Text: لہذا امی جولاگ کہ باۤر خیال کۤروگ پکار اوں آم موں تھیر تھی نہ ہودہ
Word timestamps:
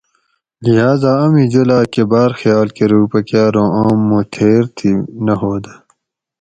لہذا 0.63 1.11
امی 1.23 1.43
جولاگ 1.51 1.85
کہ 1.93 2.03
باۤر 2.11 2.31
خیال 2.39 2.67
کۤروگ 2.75 3.05
پکار 3.11 3.53
اوں 3.59 3.69
آم 3.81 3.99
موں 4.07 4.23
تھیر 4.33 4.63
تھی 4.75 4.91
نہ 5.25 5.33
ہودہ 5.39 5.73